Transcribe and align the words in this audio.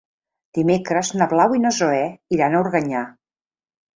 Dimecres 0.57 1.09
na 1.21 1.27
Blau 1.33 1.53
i 1.57 1.61
na 1.67 1.73
Zoè 1.79 2.01
iran 2.37 2.57
a 2.57 2.61
Organyà. 2.65 3.03